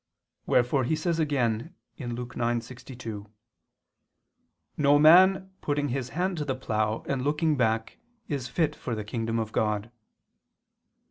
Wherefore 0.47 0.83
He 0.83 0.95
says 0.95 1.19
again 1.19 1.75
(Luke 1.99 2.33
9:62): 2.33 3.29
"No 4.75 4.97
man 4.97 5.51
putting 5.61 5.89
his 5.89 6.09
hand 6.17 6.37
to 6.39 6.45
the 6.45 6.55
plough, 6.55 7.03
and 7.07 7.21
looking 7.21 7.55
back, 7.55 7.99
is 8.27 8.47
fit 8.47 8.75
for 8.75 8.95
the 8.95 9.03
kingdom 9.03 9.37
of 9.37 9.51
God." 9.51 9.91